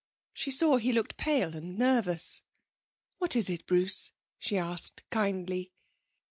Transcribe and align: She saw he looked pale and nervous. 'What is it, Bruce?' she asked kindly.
She 0.33 0.49
saw 0.49 0.77
he 0.77 0.93
looked 0.93 1.15
pale 1.15 1.55
and 1.55 1.77
nervous. 1.77 2.41
'What 3.19 3.35
is 3.35 3.51
it, 3.51 3.67
Bruce?' 3.67 4.13
she 4.39 4.57
asked 4.57 5.03
kindly. 5.11 5.73